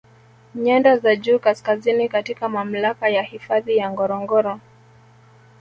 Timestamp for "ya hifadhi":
3.09-3.77